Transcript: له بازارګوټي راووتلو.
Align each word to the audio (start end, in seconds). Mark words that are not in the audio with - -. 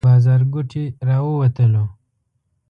له 0.03 0.05
بازارګوټي 0.09 0.85
راووتلو. 1.07 1.85